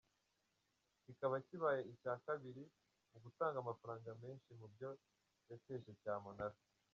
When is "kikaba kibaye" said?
1.03-1.81